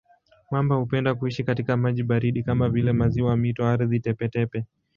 Mamba 0.51 0.75
hupenda 0.75 1.15
kuishi 1.15 1.43
katika 1.43 1.77
maji 1.77 2.03
baridi 2.03 2.43
kama 2.43 2.69
vile 2.69 2.91
maziwa, 2.93 3.37
mito, 3.37 3.65
ardhi 3.67 3.99
tepe-tepe. 3.99 4.65